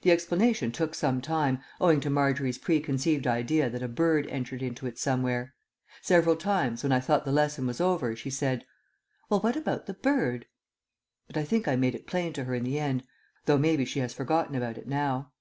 [0.00, 4.86] The explanation took some time, owing to Margery's preconceived idea that a bird entered into
[4.86, 5.52] it somewhere;
[6.00, 8.64] several times, when I thought the lesson was over, she said,
[9.28, 10.46] "Well, what about the bird?"
[11.26, 13.04] But I think I made it plain to her in the end,
[13.44, 15.32] though maybe she has forgotten about it now.